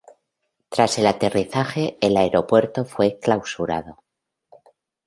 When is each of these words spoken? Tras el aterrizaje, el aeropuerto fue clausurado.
Tras 0.69 0.97
el 0.97 1.05
aterrizaje, 1.05 1.99
el 2.01 2.17
aeropuerto 2.17 2.85
fue 2.85 3.19
clausurado. 3.19 3.99